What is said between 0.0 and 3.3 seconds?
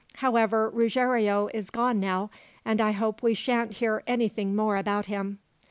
However, Ruggiero is gone now, and I hope